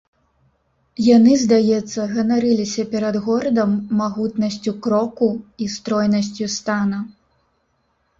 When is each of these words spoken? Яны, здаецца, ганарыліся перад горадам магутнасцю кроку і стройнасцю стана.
Яны, 1.15 1.33
здаецца, 1.41 2.05
ганарыліся 2.13 2.85
перад 2.93 3.15
горадам 3.25 3.75
магутнасцю 3.99 4.73
кроку 4.87 5.29
і 5.65 5.69
стройнасцю 5.75 6.49
стана. 6.55 6.99